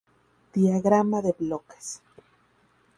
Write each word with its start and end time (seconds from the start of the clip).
Diagrama 0.53 1.21
de 1.21 1.35
bloques 1.41 2.01